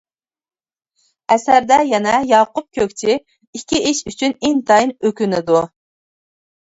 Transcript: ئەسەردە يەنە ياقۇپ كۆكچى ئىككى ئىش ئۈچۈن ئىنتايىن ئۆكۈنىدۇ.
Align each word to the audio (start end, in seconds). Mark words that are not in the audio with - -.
ئەسەردە 1.33 1.77
يەنە 1.89 2.15
ياقۇپ 2.31 2.79
كۆكچى 2.79 3.19
ئىككى 3.19 3.83
ئىش 3.91 4.03
ئۈچۈن 4.13 4.35
ئىنتايىن 4.49 4.97
ئۆكۈنىدۇ. 5.11 5.61